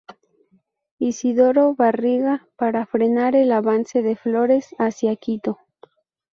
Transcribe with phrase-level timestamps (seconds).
[0.97, 5.59] Isidoro Barriga, para frenar el avance de Flores hacia Quito.